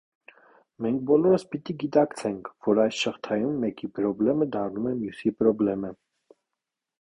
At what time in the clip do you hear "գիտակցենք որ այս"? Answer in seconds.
1.83-2.97